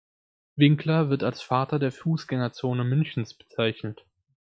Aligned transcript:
Winkler 0.55 1.11
wird 1.11 1.21
als 1.21 1.43
„Vater 1.43 1.77
der 1.77 1.91
Fußgängerzone 1.91 2.83
Münchens“ 2.83 3.35
bezeichnet. 3.35 4.03